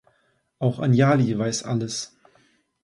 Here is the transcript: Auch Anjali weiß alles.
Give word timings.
Auch 0.57 0.79
Anjali 0.79 1.37
weiß 1.37 1.61
alles. 1.61 2.17